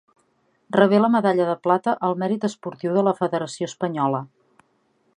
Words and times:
Rebé 0.77 1.01
la 1.03 1.09
medalla 1.15 1.45
de 1.51 1.53
plata 1.67 1.95
al 2.09 2.17
mèrit 2.23 2.49
esportiu 2.51 2.97
de 2.99 3.07
la 3.09 3.17
federació 3.23 3.73
espanyola. 3.75 4.25